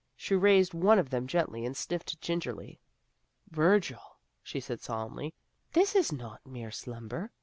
[0.15, 2.79] She raised one of them gently, and sniffed gingerly.
[3.51, 4.01] "Virgil,"
[4.41, 5.35] she said solemnly,
[5.73, 7.29] "this is not mere slumber.